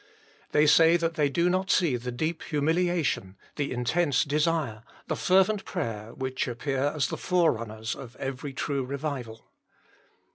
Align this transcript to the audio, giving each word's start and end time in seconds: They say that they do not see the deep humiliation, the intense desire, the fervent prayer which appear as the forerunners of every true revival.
They 0.51 0.65
say 0.65 0.97
that 0.97 1.13
they 1.13 1.29
do 1.29 1.47
not 1.47 1.69
see 1.69 1.95
the 1.95 2.11
deep 2.11 2.41
humiliation, 2.41 3.37
the 3.55 3.71
intense 3.71 4.23
desire, 4.23 4.81
the 5.05 5.15
fervent 5.15 5.63
prayer 5.63 6.11
which 6.15 6.47
appear 6.47 6.85
as 6.95 7.09
the 7.09 7.17
forerunners 7.17 7.93
of 7.93 8.15
every 8.15 8.51
true 8.53 8.83
revival. 8.83 9.45